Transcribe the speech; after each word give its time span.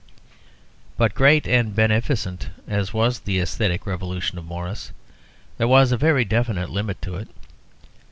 But 0.97 1.13
great 1.13 1.47
and 1.47 1.75
beneficent 1.75 2.49
as 2.67 2.91
was 2.91 3.19
the 3.19 3.37
æsthetic 3.37 3.85
revolution 3.85 4.39
of 4.39 4.45
Morris, 4.45 4.91
there 5.59 5.67
was 5.67 5.91
a 5.91 5.95
very 5.95 6.25
definite 6.25 6.71
limit 6.71 6.99
to 7.03 7.17
it. 7.17 7.27